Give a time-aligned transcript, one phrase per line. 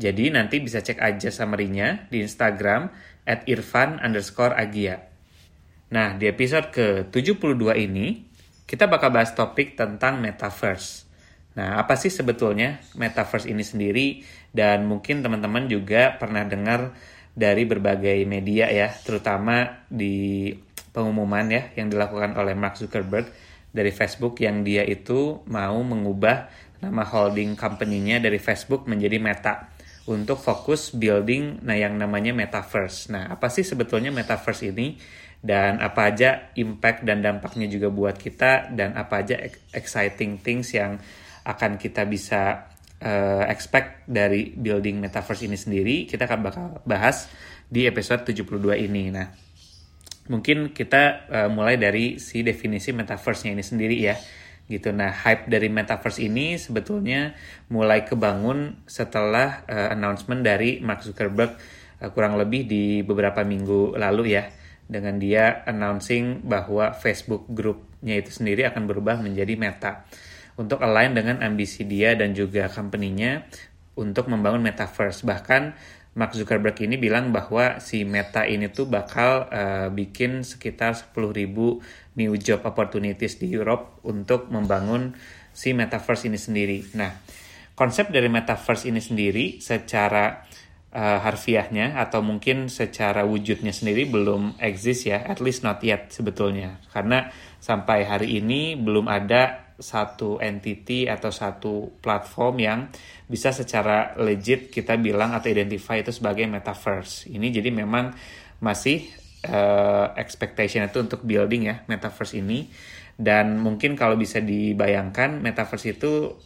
[0.00, 2.88] jadi nanti bisa cek aja summary-nya di Instagram
[3.28, 5.04] at irfan underscore agia.
[5.92, 8.24] Nah, di episode ke-72 ini,
[8.64, 11.04] kita bakal bahas topik tentang metaverse.
[11.60, 14.24] Nah, apa sih sebetulnya metaverse ini sendiri?
[14.48, 16.96] Dan mungkin teman-teman juga pernah dengar
[17.36, 20.54] dari berbagai media ya, terutama di
[20.96, 23.28] pengumuman ya yang dilakukan oleh Mark Zuckerberg
[23.70, 29.69] dari Facebook yang dia itu mau mengubah nama holding company-nya dari Facebook menjadi Meta
[30.08, 33.12] untuk fokus building nah yang namanya metaverse.
[33.12, 34.96] Nah, apa sih sebetulnya metaverse ini
[35.40, 39.36] dan apa aja impact dan dampaknya juga buat kita dan apa aja
[39.72, 41.00] exciting things yang
[41.44, 42.68] akan kita bisa
[43.00, 47.28] uh, expect dari building metaverse ini sendiri, kita akan bakal bahas
[47.64, 49.08] di episode 72 ini.
[49.08, 49.26] Nah,
[50.28, 54.14] mungkin kita uh, mulai dari si definisi metaverse-nya ini sendiri ya
[54.70, 54.94] gitu.
[54.94, 57.34] Nah, hype dari metaverse ini sebetulnya
[57.68, 61.58] mulai kebangun setelah uh, announcement dari Mark Zuckerberg
[61.98, 64.46] uh, kurang lebih di beberapa minggu lalu ya
[64.86, 70.06] dengan dia announcing bahwa Facebook grupnya itu sendiri akan berubah menjadi Meta
[70.58, 73.46] untuk align dengan ambisi dia dan juga company-nya
[73.98, 75.22] untuk membangun metaverse.
[75.22, 75.62] Bahkan
[76.10, 81.46] Mark Zuckerberg ini bilang bahwa si Meta ini tuh bakal uh, bikin sekitar 10.000
[82.18, 85.14] new job opportunities di Europe untuk membangun
[85.54, 86.82] si metaverse ini sendiri.
[86.98, 87.14] Nah,
[87.78, 90.42] konsep dari metaverse ini sendiri secara
[90.90, 96.82] uh, harfiahnya atau mungkin secara wujudnya sendiri belum exist ya, at least not yet sebetulnya.
[96.90, 97.30] Karena
[97.62, 102.80] sampai hari ini belum ada satu entity atau satu platform yang
[103.26, 107.32] bisa secara legit kita bilang atau identify itu sebagai metaverse.
[107.32, 108.12] Ini jadi memang
[108.60, 109.08] masih
[109.48, 112.68] uh, expectation itu untuk building ya metaverse ini
[113.20, 116.36] dan mungkin kalau bisa dibayangkan metaverse itu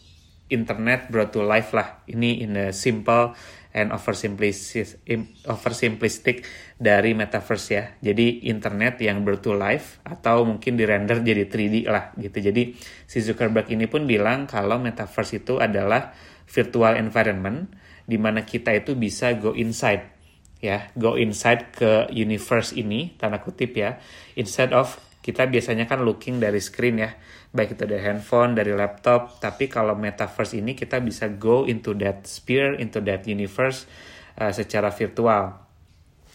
[0.52, 2.04] internet brought to life lah.
[2.04, 3.32] Ini in a simple
[3.74, 5.02] and oversimplistic,
[5.50, 6.46] oversimplistic
[6.78, 7.84] dari metaverse ya.
[7.98, 12.38] Jadi internet yang brought to life atau mungkin di render jadi 3D lah gitu.
[12.38, 12.76] Jadi
[13.08, 16.14] si Zuckerberg ini pun bilang kalau metaverse itu adalah
[16.46, 17.72] virtual environment
[18.04, 20.14] di mana kita itu bisa go inside
[20.62, 23.98] ya, go inside ke universe ini tanda kutip ya.
[24.38, 27.16] Instead of kita biasanya kan looking dari screen ya.
[27.48, 29.40] Baik itu dari handphone dari laptop.
[29.40, 33.88] Tapi kalau metaverse ini kita bisa go into that sphere into that universe
[34.36, 35.64] uh, secara virtual.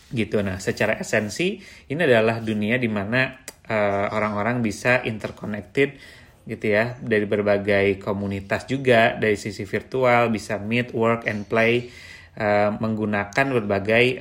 [0.10, 0.42] Gitu.
[0.42, 3.30] Nah secara esensi ini adalah dunia di mana
[3.70, 5.94] uh, orang-orang bisa interconnected
[6.50, 11.94] gitu ya dari berbagai komunitas juga dari sisi virtual bisa meet work and play
[12.42, 14.18] uh, menggunakan berbagai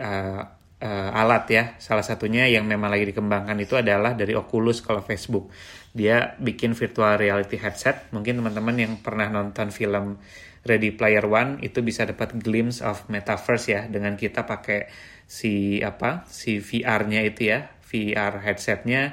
[0.83, 1.65] uh, alat ya.
[1.79, 5.51] Salah satunya yang memang lagi dikembangkan itu adalah dari Oculus kalau Facebook.
[5.95, 8.11] Dia bikin virtual reality headset.
[8.15, 10.19] Mungkin teman-teman yang pernah nonton film
[10.67, 14.91] Ready Player One itu bisa dapat glimpse of metaverse ya dengan kita pakai
[15.29, 19.13] si apa si VR-nya itu ya VR headsetnya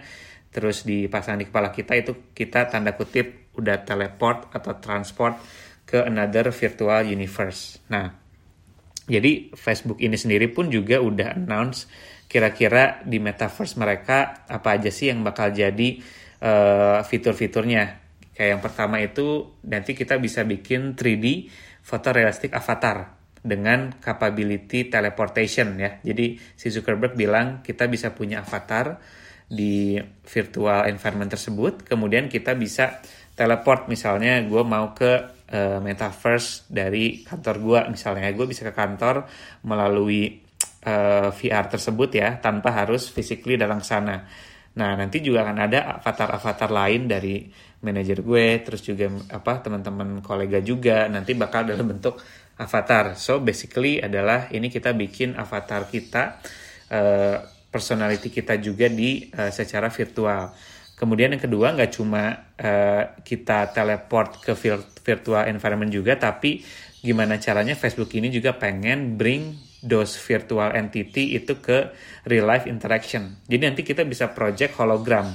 [0.51, 5.35] terus dipasang di kepala kita itu kita tanda kutip udah teleport atau transport
[5.85, 7.79] ke another virtual universe.
[7.91, 8.24] Nah,
[9.05, 11.85] jadi Facebook ini sendiri pun juga udah announce
[12.25, 16.01] kira-kira di metaverse mereka apa aja sih yang bakal jadi
[16.41, 18.01] uh, fitur-fiturnya.
[18.35, 21.47] Kayak yang pertama itu nanti kita bisa bikin 3D
[21.85, 23.15] photorealistic avatar
[23.45, 26.01] dengan capability teleportation ya.
[26.01, 28.97] Jadi si Zuckerberg bilang kita bisa punya avatar
[29.45, 33.05] di virtual environment tersebut, kemudian kita bisa
[33.37, 39.23] teleport misalnya gue mau ke uh, metaverse dari kantor gue misalnya gue bisa ke kantor
[39.63, 40.43] melalui
[40.85, 44.27] uh, eh, VR tersebut ya tanpa harus physically datang sana.
[44.75, 47.47] Nah nanti juga akan ada avatar-avatar lain dari
[47.81, 52.19] manajer gue, terus juga apa teman-teman kolega juga nanti bakal dalam bentuk
[52.59, 53.15] avatar.
[53.15, 56.23] So basically adalah ini kita bikin avatar kita,
[56.91, 57.37] uh,
[57.71, 60.74] personality kita juga di uh, secara virtual.
[60.95, 64.55] Kemudian yang kedua nggak cuma uh, kita teleport ke
[65.03, 66.63] virtual environment juga, tapi
[67.03, 71.93] gimana caranya Facebook ini juga pengen bring those virtual entity itu ke
[72.25, 73.43] real life interaction.
[73.45, 75.29] Jadi nanti kita bisa project hologram,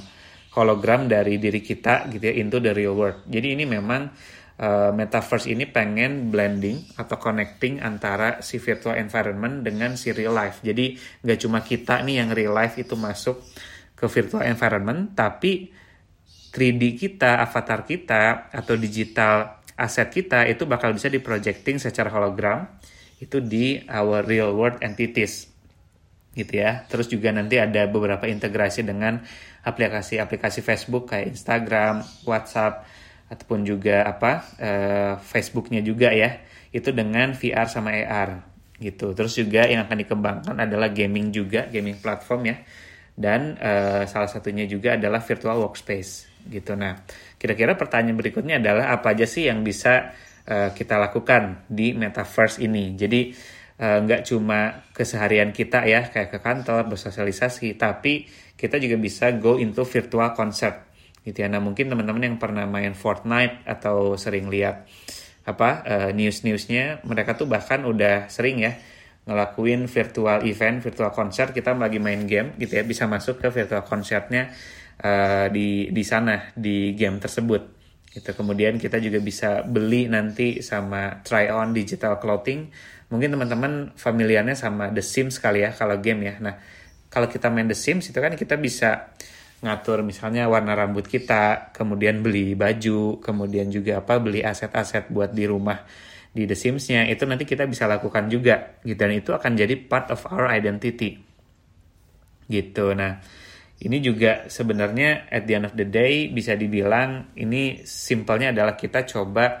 [0.57, 3.23] hologram dari diri kita gitu ya into the real world.
[3.29, 4.11] Jadi ini memang
[4.59, 10.59] uh, metaverse ini pengen blending atau connecting antara si virtual environment dengan si real life.
[10.65, 13.39] Jadi nggak cuma kita nih yang real life itu masuk
[14.01, 15.69] ke virtual environment, tapi
[16.49, 22.65] 3D kita, avatar kita, atau digital aset kita itu bakal bisa diprojecting secara hologram
[23.21, 25.45] itu di our real world entities
[26.33, 26.89] gitu ya.
[26.89, 29.21] Terus juga nanti ada beberapa integrasi dengan
[29.61, 32.89] aplikasi-aplikasi Facebook kayak Instagram, WhatsApp,
[33.31, 36.43] ataupun juga apa uh, Facebooknya juga ya
[36.75, 38.43] itu dengan VR sama AR
[38.75, 42.55] gitu terus juga yang akan dikembangkan adalah gaming juga gaming platform ya
[43.21, 46.97] dan uh, salah satunya juga adalah virtual workspace gitu nah
[47.37, 50.17] kira-kira pertanyaan berikutnya adalah apa aja sih yang bisa
[50.49, 53.21] uh, kita lakukan di metaverse ini jadi
[53.81, 58.29] nggak uh, cuma keseharian kita ya kayak ke kantor bersosialisasi tapi
[58.61, 60.85] kita juga bisa go into virtual concert
[61.25, 61.49] gitu ya.
[61.49, 64.85] Nah mungkin teman-teman yang pernah main Fortnite atau sering lihat
[65.41, 68.77] apa uh, news-newsnya, mereka tuh bahkan udah sering ya
[69.25, 71.53] ngelakuin virtual event, virtual concert.
[71.53, 74.49] Kita lagi main game gitu ya, bisa masuk ke virtual concertnya
[75.03, 77.81] uh, di di sana di game tersebut.
[78.11, 78.31] Gitu.
[78.35, 82.67] Kemudian kita juga bisa beli nanti sama try on digital clothing.
[83.11, 86.35] Mungkin teman-teman familiarnya sama The Sims kali ya kalau game ya.
[86.39, 86.55] Nah,
[87.11, 89.11] kalau kita main The Sims itu kan kita bisa
[89.61, 95.45] ngatur misalnya warna rambut kita, kemudian beli baju, kemudian juga apa beli aset-aset buat di
[95.45, 95.85] rumah
[96.31, 100.15] di The Sims-nya itu nanti kita bisa lakukan juga gitu dan itu akan jadi part
[100.15, 101.19] of our identity.
[102.47, 102.85] Gitu.
[102.95, 103.19] Nah,
[103.83, 109.03] ini juga sebenarnya at the end of the day bisa dibilang ini simpelnya adalah kita
[109.03, 109.59] coba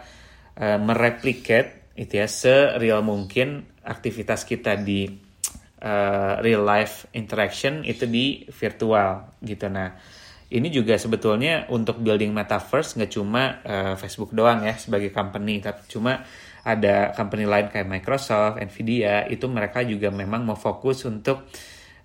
[0.55, 5.11] uh, mereplicate itu ya sereal mungkin aktivitas kita di
[5.83, 9.67] uh, real life interaction itu di virtual gitu.
[9.67, 9.91] Nah,
[10.51, 15.87] ini juga sebetulnya untuk building metaverse nggak cuma uh, Facebook doang ya sebagai company, tapi
[15.87, 16.21] cuma
[16.61, 21.49] ada company lain kayak Microsoft, Nvidia itu mereka juga memang mau fokus untuk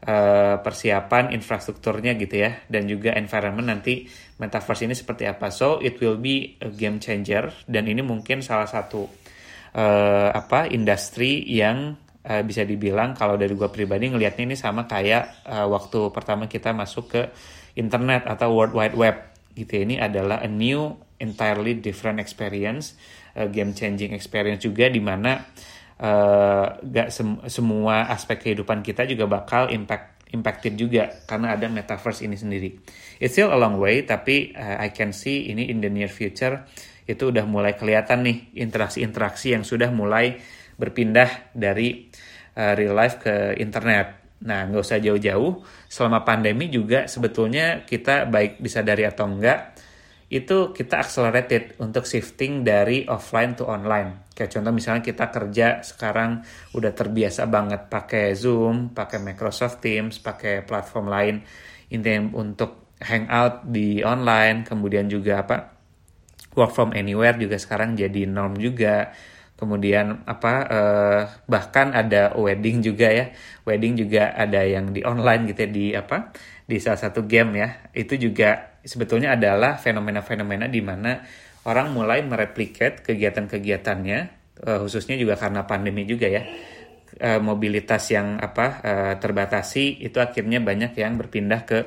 [0.09, 4.09] uh, persiapan infrastrukturnya gitu ya dan juga environment nanti
[4.41, 5.53] metaverse ini seperti apa.
[5.53, 9.05] So it will be a game changer dan ini mungkin salah satu
[9.77, 15.45] uh, apa industri yang uh, bisa dibilang kalau dari gue pribadi ngelihatnya ini sama kayak
[15.45, 17.23] uh, waktu pertama kita masuk ke
[17.77, 19.17] internet atau World Wide Web
[19.57, 19.83] gitu ya.
[19.85, 22.97] ini adalah a new entirely different experience
[23.37, 25.37] uh, game changing experience juga di mana
[26.01, 32.27] uh, gak sem semua aspek kehidupan kita juga bakal impact impacted juga karena ada metaverse
[32.27, 32.71] ini sendiri.
[33.23, 36.67] It's still a long way tapi uh, I can see ini in the near future
[37.07, 40.43] itu udah mulai kelihatan nih interaksi-interaksi yang sudah mulai
[40.75, 42.11] berpindah dari
[42.59, 44.27] uh, real life ke internet.
[44.43, 45.65] Nah, nggak usah jauh-jauh.
[45.89, 49.76] Selama pandemi juga sebetulnya kita baik bisa dari atau enggak,
[50.27, 54.27] itu kita accelerated untuk shifting dari offline to online.
[54.35, 56.43] Kayak contoh misalnya kita kerja sekarang
[56.75, 61.37] udah terbiasa banget pakai Zoom, pakai Microsoft Teams, pakai platform lain.
[61.95, 65.77] Intinya untuk hangout di online, kemudian juga apa
[66.57, 69.13] work from anywhere juga sekarang jadi norm juga
[69.57, 73.33] kemudian apa uh, bahkan ada wedding juga ya
[73.65, 76.33] wedding juga ada yang di online gitu ya di apa
[76.67, 81.23] di salah satu game ya itu juga sebetulnya adalah fenomena-fenomena di mana
[81.67, 84.19] orang mulai mereplikat kegiatan-kegiatannya
[84.67, 86.43] uh, khususnya juga karena pandemi juga ya.
[87.17, 91.79] Uh, mobilitas yang apa uh, terbatasi itu akhirnya banyak yang berpindah ke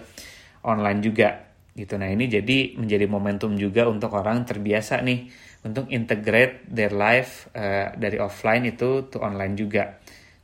[0.65, 2.01] online juga gitu.
[2.01, 5.30] Nah ini jadi menjadi momentum juga untuk orang terbiasa nih
[5.63, 10.00] untuk integrate their life uh, dari offline itu to online juga.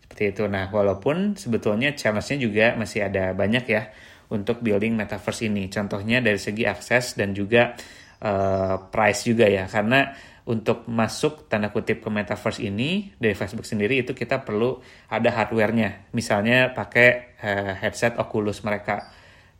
[0.05, 0.43] Seperti itu.
[0.47, 3.89] Nah, walaupun sebetulnya challenge-nya juga masih ada banyak ya
[4.33, 5.69] untuk building metaverse ini.
[5.69, 7.75] Contohnya dari segi akses dan juga
[8.23, 10.13] uh, price juga ya, karena
[10.45, 14.77] untuk masuk tanda kutip ke metaverse ini dari Facebook sendiri itu kita perlu
[15.09, 16.13] ada hardware-nya.
[16.13, 19.09] Misalnya pakai uh, headset Oculus mereka.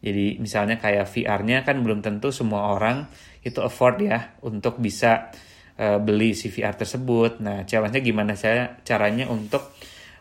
[0.05, 3.10] Jadi misalnya kayak VR-nya kan belum tentu semua orang
[3.41, 5.34] itu afford ya untuk bisa
[5.81, 7.41] uh, beli CVR tersebut.
[7.41, 9.74] Nah, challenge-nya gimana saya caranya untuk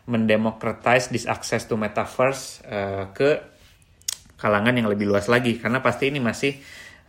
[0.09, 3.54] mendemocratize this access to metaverse uh, ke
[4.45, 6.53] kalangan yang lebih luas lagi karena pasti ini masih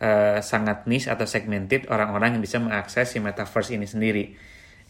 [0.01, 4.25] uh, sangat niche atau segmented orang-orang yang bisa mengakses si metaverse ini sendiri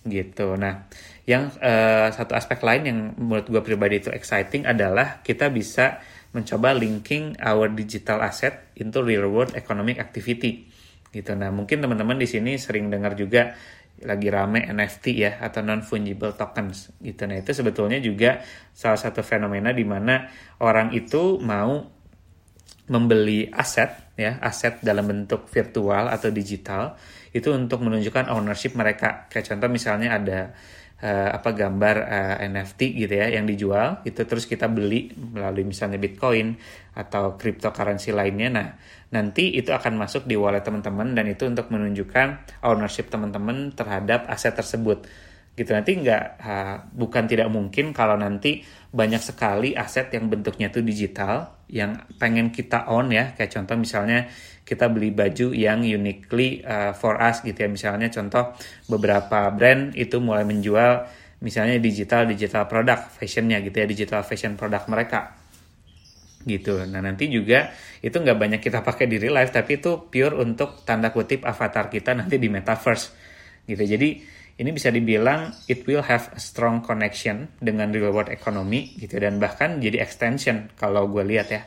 [0.07, 0.55] gitu.
[0.55, 0.87] Nah,
[1.27, 5.99] yang uh, satu aspek lain yang menurut gue pribadi itu exciting adalah kita bisa
[6.31, 10.71] mencoba linking our digital asset into real world economic activity
[11.11, 11.35] gitu.
[11.35, 13.51] Nah, mungkin teman-teman di sini sering dengar juga
[13.97, 17.25] lagi rame NFT ya atau non fungible tokens gitu.
[17.25, 18.39] Nah, itu sebetulnya juga
[18.69, 20.29] salah satu fenomena di mana
[20.61, 21.96] orang itu mau
[22.87, 26.97] membeli aset ya aset dalam bentuk virtual atau digital
[27.35, 29.27] itu untuk menunjukkan ownership mereka.
[29.29, 30.39] Kayak contoh misalnya ada
[31.03, 35.67] uh, apa gambar uh, eh, NFT gitu ya yang dijual itu terus kita beli melalui
[35.67, 36.57] misalnya Bitcoin
[36.97, 38.49] atau cryptocurrency lainnya.
[38.49, 38.67] Nah
[39.13, 44.55] nanti itu akan masuk di wallet teman-teman dan itu untuk menunjukkan ownership teman-teman terhadap aset
[44.55, 45.05] tersebut.
[45.57, 48.61] Gitu nanti nggak uh, bukan tidak mungkin kalau nanti
[48.93, 53.35] banyak sekali aset yang bentuknya itu digital yang pengen kita own ya.
[53.35, 54.27] Kayak contoh misalnya
[54.67, 57.69] kita beli baju yang uniquely uh, for us gitu ya.
[57.71, 58.55] Misalnya contoh
[58.91, 61.07] beberapa brand itu mulai menjual
[61.37, 65.35] misalnya digital digital produk fashionnya gitu ya digital fashion produk mereka.
[66.47, 66.79] Gitu.
[66.87, 70.87] Nah nanti juga itu nggak banyak kita pakai di real life tapi itu pure untuk
[70.87, 73.11] tanda kutip avatar kita nanti di metaverse.
[73.67, 73.83] Gitu.
[73.83, 79.21] Jadi ini bisa dibilang it will have a strong connection dengan real world economy gitu
[79.21, 81.61] dan bahkan jadi extension kalau gue lihat ya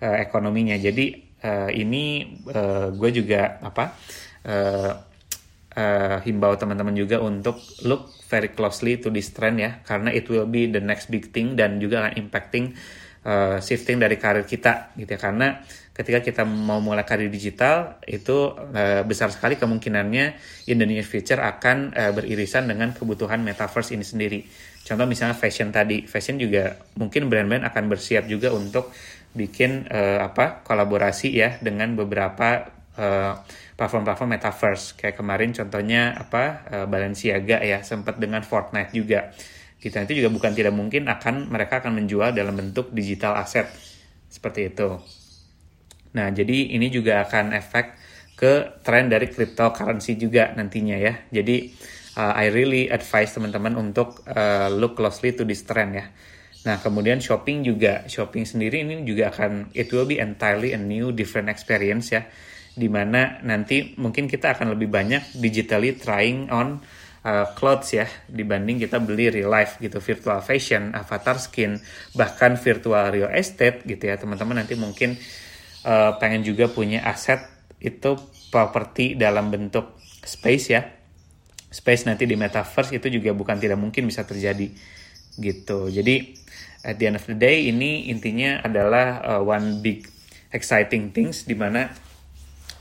[0.00, 0.80] uh, ekonominya.
[0.80, 3.84] Jadi uh, ini uh, gue juga apa
[6.20, 7.56] himbau teman-teman juga untuk
[7.86, 11.56] look very closely to this trend ya karena it will be the next big thing
[11.56, 12.72] dan juga akan impacting
[13.60, 15.20] shifting dari karir kita gitu ya.
[15.20, 20.38] Karena ketika kita mau mulai karir digital itu uh, besar sekali kemungkinannya
[20.70, 24.40] in the near future akan uh, beririsan dengan kebutuhan metaverse ini sendiri.
[24.80, 28.94] Contoh misalnya fashion tadi, fashion juga mungkin brand-brand akan bersiap juga untuk
[29.36, 33.34] bikin uh, apa kolaborasi ya dengan beberapa uh,
[33.76, 34.96] platform-platform metaverse.
[34.96, 39.30] Kayak kemarin contohnya apa uh, Balenciaga ya sempat dengan Fortnite juga.
[39.80, 43.68] Kita nanti juga bukan tidak mungkin akan mereka akan menjual dalam bentuk digital aset
[44.28, 45.19] seperti itu.
[46.16, 47.86] Nah, jadi ini juga akan efek
[48.34, 51.14] ke tren dari cryptocurrency juga nantinya ya.
[51.28, 51.70] Jadi
[52.16, 56.08] uh, I really advise teman-teman untuk uh, look closely to this trend ya.
[56.60, 61.12] Nah, kemudian shopping juga, shopping sendiri ini juga akan it will be entirely a new
[61.12, 62.26] different experience ya.
[62.70, 66.80] Di mana nanti mungkin kita akan lebih banyak digitally trying on
[67.24, 71.80] uh, clothes ya dibanding kita beli real life gitu virtual fashion, avatar skin,
[72.16, 75.16] bahkan virtual real estate gitu ya teman-teman nanti mungkin
[75.84, 77.40] uh, pengen juga punya aset
[77.80, 78.16] itu
[78.52, 80.82] properti dalam bentuk space ya.
[81.70, 84.74] Space nanti di metaverse itu juga bukan tidak mungkin bisa terjadi
[85.38, 85.86] gitu.
[85.86, 86.34] Jadi
[86.82, 90.04] at the end of the day ini intinya adalah uh, one big
[90.50, 91.94] exciting things di mana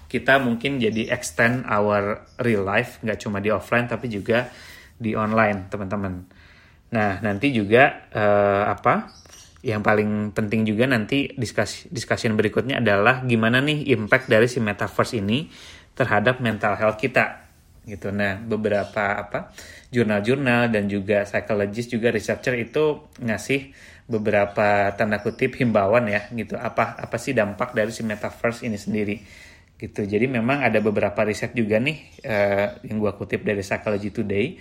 [0.09, 4.49] kita mungkin jadi extend our real life nggak cuma di offline tapi juga
[4.97, 6.25] di online teman-teman.
[6.89, 9.13] Nah nanti juga uh, apa
[9.59, 15.19] yang paling penting juga nanti diskusi discussion berikutnya adalah gimana nih impact dari si metaverse
[15.19, 15.51] ini
[15.91, 17.43] terhadap mental health kita
[17.83, 18.13] gitu.
[18.13, 19.51] Nah, beberapa apa
[19.91, 23.75] jurnal-jurnal dan juga psychologist juga researcher itu ngasih
[24.07, 26.55] beberapa tanda kutip himbauan ya gitu.
[26.55, 29.17] Apa apa sih dampak dari si metaverse ini sendiri?
[29.79, 30.03] gitu.
[30.03, 31.97] Jadi memang ada beberapa riset juga nih
[32.27, 34.59] uh, yang gua kutip dari Psychology Today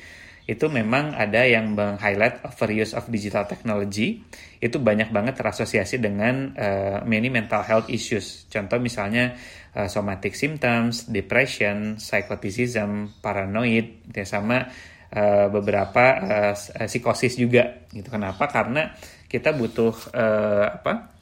[0.48, 4.24] itu memang ada yang meng-highlight overuse of digital technology
[4.64, 8.48] itu banyak banget terasosiasi dengan uh, many mental health issues.
[8.48, 9.36] Contoh misalnya
[9.76, 14.64] uh, somatic symptoms, depression, psychoticism, paranoid, ya sama
[15.12, 16.54] uh, beberapa uh,
[16.88, 17.84] psikosis juga.
[17.92, 18.08] Gitu.
[18.08, 18.48] Kenapa?
[18.48, 18.88] Karena
[19.28, 21.12] kita butuh uh, apa?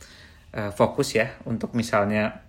[0.54, 2.46] Uh, fokus ya untuk misalnya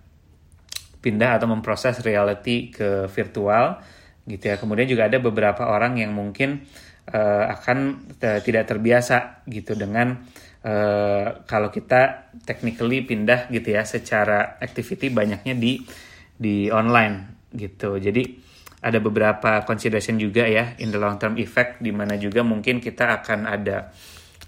[1.02, 3.97] pindah atau memproses reality ke virtual
[4.28, 4.60] gitu ya.
[4.60, 6.68] Kemudian juga ada beberapa orang yang mungkin
[7.08, 10.20] uh, akan tidak terbiasa gitu dengan
[10.62, 15.80] uh, kalau kita technically pindah gitu ya secara activity banyaknya di
[16.36, 17.96] di online gitu.
[17.96, 18.46] Jadi
[18.78, 23.10] ada beberapa consideration juga ya in the long term effect di mana juga mungkin kita
[23.22, 23.90] akan ada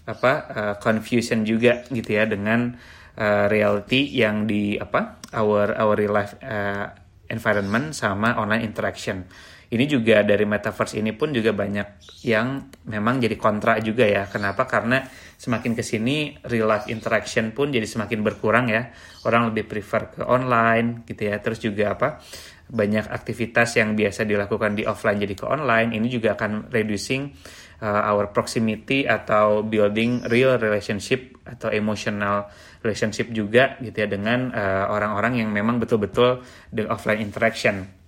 [0.07, 2.79] apa uh, confusion juga gitu ya dengan
[3.19, 6.95] uh, reality yang di apa our our real life uh,
[7.31, 9.27] environment sama online interaction
[9.71, 14.27] ini juga dari metaverse ini pun juga banyak yang memang jadi kontra juga ya.
[14.27, 14.67] Kenapa?
[14.67, 14.99] Karena
[15.39, 18.91] semakin ke sini real life interaction pun jadi semakin berkurang ya.
[19.23, 21.39] Orang lebih prefer ke online gitu ya.
[21.39, 22.19] Terus juga apa?
[22.67, 25.95] Banyak aktivitas yang biasa dilakukan di offline jadi ke online.
[25.95, 27.31] Ini juga akan reducing
[27.79, 32.51] uh, our proximity atau building real relationship atau emotional
[32.83, 36.43] relationship juga gitu ya dengan uh, orang-orang uh, yang memang betul-betul
[36.75, 38.00] the offline interaction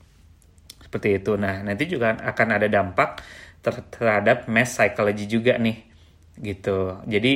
[0.93, 1.41] seperti itu.
[1.41, 3.25] Nah, nanti juga akan ada dampak
[3.65, 5.89] ter terhadap mass psychology juga nih.
[6.37, 7.01] Gitu.
[7.09, 7.33] Jadi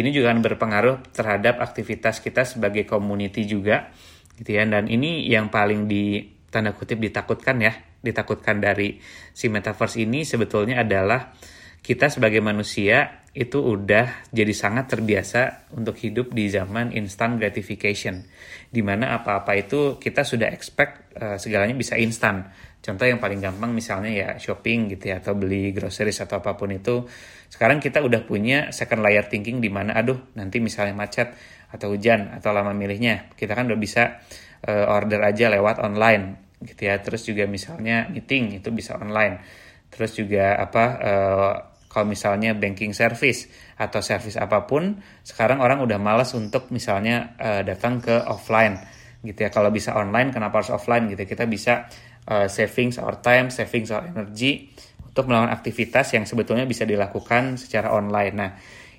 [0.00, 3.92] ini juga akan berpengaruh terhadap aktivitas kita sebagai community juga
[4.40, 4.64] gitu ya.
[4.64, 8.96] Dan ini yang paling di tanda kutip ditakutkan ya, ditakutkan dari
[9.36, 11.36] si metaverse ini sebetulnya adalah
[11.84, 18.24] kita sebagai manusia itu udah jadi sangat terbiasa untuk hidup di zaman instant gratification
[18.72, 22.48] di mana apa-apa itu kita sudah expect uh, segalanya bisa instan
[22.86, 26.70] contoh yang paling gampang misalnya ya shopping gitu ya atau beli groceries atau apa pun
[26.70, 27.02] itu.
[27.50, 31.34] Sekarang kita udah punya second layer thinking di mana aduh nanti misalnya macet
[31.66, 34.22] atau hujan atau lama milihnya kita kan udah bisa
[34.62, 37.02] uh, order aja lewat online gitu ya.
[37.02, 39.42] Terus juga misalnya meeting itu bisa online.
[39.90, 41.54] Terus juga apa uh,
[41.90, 43.48] kalau misalnya banking service
[43.80, 48.78] atau service apa pun sekarang orang udah malas untuk misalnya uh, datang ke offline
[49.26, 49.50] gitu ya.
[49.50, 51.26] Kalau bisa online kenapa harus offline gitu?
[51.26, 51.88] Kita bisa
[52.26, 54.70] uh, savings our time savings our energy
[55.16, 58.34] untuk melakukan aktivitas yang sebetulnya bisa dilakukan secara online.
[58.36, 58.50] Nah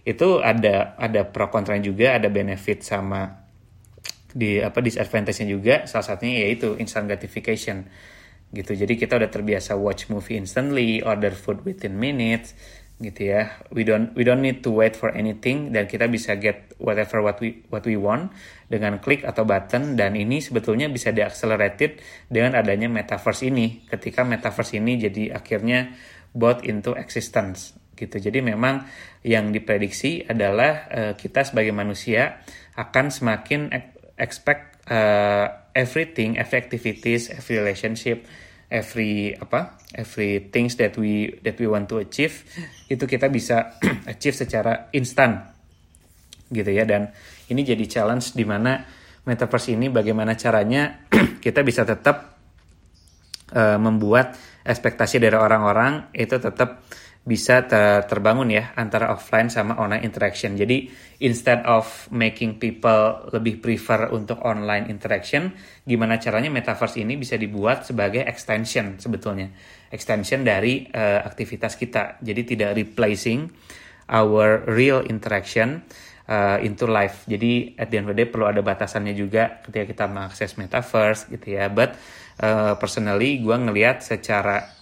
[0.01, 3.45] itu ada ada pro kontra juga ada benefit sama
[4.33, 5.75] di apa disadvantage-nya juga.
[5.85, 7.85] Salah satunya yaitu instant gratification.
[8.47, 8.79] Gitu.
[8.79, 12.55] Jadi kita udah terbiasa watch movie instantly order food within minutes
[12.97, 13.61] gitu ya.
[13.69, 17.37] We don't we don't need to wait for anything dan kita bisa get whatever what
[17.37, 18.33] we what we want
[18.65, 23.85] dengan klik atau button dan ini sebetulnya bisa diaccelerated dengan adanya metaverse ini.
[23.85, 25.93] Ketika metaverse ini jadi akhirnya
[26.33, 28.17] brought into existence gitu.
[28.17, 28.85] Jadi memang
[29.25, 32.41] yang diprediksi adalah uh, kita sebagai manusia
[32.77, 33.73] akan semakin
[34.17, 38.25] expect uh, everything every activities every relationship
[38.67, 42.43] every apa every things that we that we want to achieve
[42.91, 43.79] itu kita bisa
[44.11, 45.55] achieve secara instan
[46.51, 46.87] gitu ya.
[46.87, 47.11] Dan
[47.51, 48.83] ini jadi challenge di mana
[49.27, 51.07] metaverse ini bagaimana caranya
[51.45, 52.39] kita bisa tetap
[53.51, 56.83] uh, membuat ekspektasi dari orang-orang itu tetap
[57.27, 60.55] bisa ter terbangun ya antara offline sama online interaction.
[60.55, 60.87] Jadi
[61.19, 65.51] instead of making people lebih prefer untuk online interaction,
[65.83, 69.51] gimana caranya metaverse ini bisa dibuat sebagai extension sebetulnya.
[69.91, 72.15] Extension dari uh, aktivitas kita.
[72.23, 73.51] Jadi tidak replacing
[74.07, 75.83] our real interaction
[76.31, 77.27] uh, into life.
[77.27, 81.27] Jadi at the end of the day perlu ada batasannya juga ketika kita mengakses metaverse
[81.27, 81.67] gitu ya.
[81.67, 81.99] But
[82.39, 84.76] uh, personally gue ngelihat secara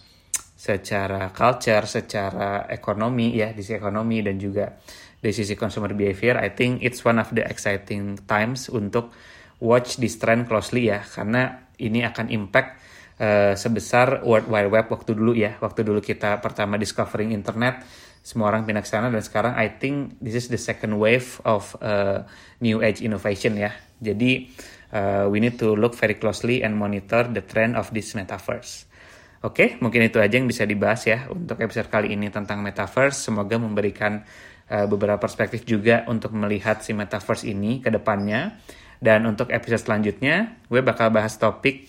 [0.65, 4.73] secara culture, secara ekonomi ya, di sisi ekonomi dan juga
[5.21, 9.13] dari sisi consumer behavior, I think it's one of the exciting times untuk
[9.61, 12.81] watch this trend closely ya, karena ini akan impact
[13.21, 17.85] uh, sebesar World Wide Web waktu dulu ya, waktu dulu kita pertama discovering internet,
[18.25, 21.77] semua orang pindah ke sana dan sekarang I think this is the second wave of
[21.77, 22.25] uh,
[22.57, 23.69] new age innovation ya.
[24.01, 24.49] Jadi
[24.97, 28.89] uh, we need to look very closely and monitor the trend of this metaverse.
[29.45, 33.29] Oke, mungkin itu aja yang bisa dibahas ya untuk episode kali ini tentang metaverse.
[33.29, 34.25] Semoga memberikan
[34.73, 38.57] uh, beberapa perspektif juga untuk melihat si metaverse ini ke depannya.
[38.97, 41.85] Dan untuk episode selanjutnya, gue bakal bahas topik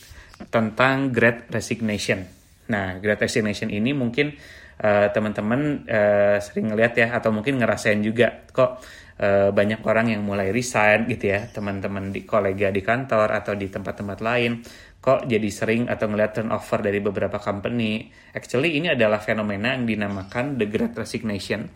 [0.53, 2.29] tentang Great Resignation.
[2.69, 4.37] Nah, Great Resignation ini mungkin
[4.85, 8.85] uh, teman-teman uh, sering ngeliat ya, atau mungkin ngerasain juga kok
[9.17, 13.73] uh, banyak orang yang mulai resign gitu ya, teman-teman di kolega di kantor atau di
[13.73, 14.61] tempat-tempat lain
[15.07, 18.11] kok jadi sering atau ngeliat turnover dari beberapa company.
[18.35, 21.71] Actually ini adalah fenomena yang dinamakan the Great Resignation.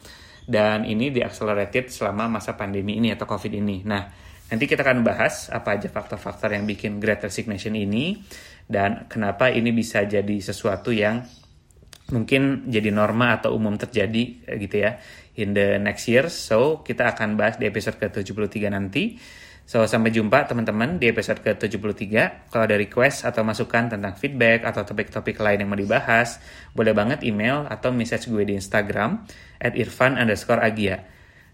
[0.50, 3.86] Dan ini diaccelerated selama masa pandemi ini atau COVID ini.
[3.86, 4.02] Nah,
[4.50, 8.18] nanti kita akan bahas apa aja faktor-faktor yang bikin Great Resignation ini
[8.66, 11.22] dan kenapa ini bisa jadi sesuatu yang
[12.10, 14.98] mungkin jadi norma atau umum terjadi gitu ya
[15.38, 16.26] in the next year.
[16.26, 19.14] So, kita akan bahas di episode ke-73 nanti.
[19.68, 22.04] So, sampai jumpa teman-teman di episode ke-73.
[22.50, 26.42] Kalau ada request atau masukan tentang feedback atau topik-topik lain yang mau dibahas,
[26.74, 29.22] boleh banget email atau message gue di Instagram
[29.62, 31.06] at irfan underscore agia.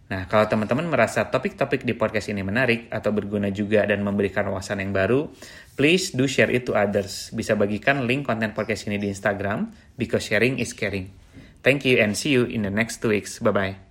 [0.07, 4.79] Nah, kalau teman-teman merasa topik-topik di podcast ini menarik atau berguna juga dan memberikan wawasan
[4.79, 5.27] yang baru,
[5.75, 7.35] please do share it to others.
[7.35, 9.67] Bisa bagikan link konten podcast ini di Instagram,
[9.99, 11.11] because sharing is caring.
[11.67, 13.43] Thank you and see you in the next two weeks.
[13.43, 13.86] Bye-bye.